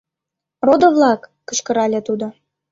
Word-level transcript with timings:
—Родо-влак!— 0.67 1.21
кычкырале 1.47 1.99
тудо. 2.07 2.27